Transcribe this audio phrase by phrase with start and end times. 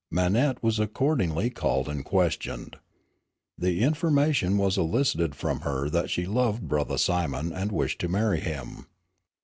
[0.09, 2.77] Manette was accordingly called and questioned.
[3.55, 8.39] The information was elicited from her that she loved "Brothah Simon" and wished to marry
[8.39, 8.87] him.